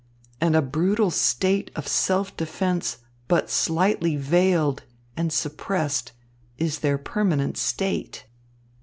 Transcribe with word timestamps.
And 0.41 0.55
a 0.55 0.63
brutal 0.63 1.11
state 1.11 1.69
of 1.75 1.87
self 1.87 2.35
defence 2.35 2.97
but 3.27 3.51
slightly 3.51 4.15
veiled 4.15 4.81
and 5.15 5.31
suppressed 5.31 6.11
is 6.57 6.79
their 6.79 6.97
permanent 6.97 7.55
state." 7.55 8.25